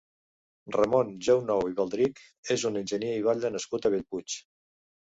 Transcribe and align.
Ramon 0.75 1.11
Jounou 1.27 1.69
i 1.73 1.75
Baldrich 1.81 2.25
és 2.57 2.67
un 2.73 2.83
enginyer 2.85 3.17
i 3.21 3.25
batlle 3.31 3.57
nascut 3.59 3.89
a 3.89 3.95
Bellpuig. 3.97 4.43